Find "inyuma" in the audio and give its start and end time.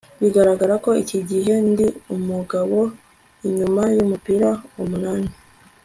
3.47-3.81